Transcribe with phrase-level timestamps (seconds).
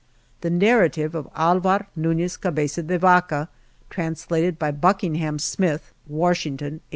[0.41, 3.49] The Narrative of Alva Nunez Cabeza de Vaca*,
[3.91, 6.81] translated by Buckingham Smith, Washington, 1851.